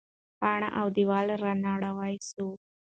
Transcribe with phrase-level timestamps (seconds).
[0.39, 2.47] پاڼ او دیوال رانړاوه سو.